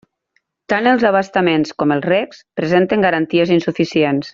Tant 0.73 0.89
els 0.91 1.05
abastaments 1.09 1.77
com 1.83 1.95
els 1.97 2.09
regs 2.13 2.43
presenten 2.63 3.09
garanties 3.09 3.57
insuficients. 3.63 4.29